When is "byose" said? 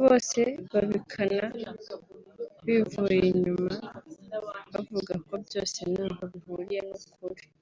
5.44-5.78